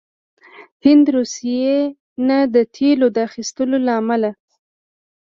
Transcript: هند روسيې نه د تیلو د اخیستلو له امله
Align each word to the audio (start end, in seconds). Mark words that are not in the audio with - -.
هند 0.85 1.05
روسيې 1.15 1.77
نه 2.27 2.37
د 2.53 2.55
تیلو 2.75 3.07
د 3.15 3.17
اخیستلو 3.27 3.77
له 3.85 3.91
امله 4.01 4.31